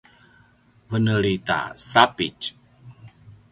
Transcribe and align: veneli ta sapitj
veneli 0.89 1.35
ta 1.47 1.59
sapitj 1.89 2.43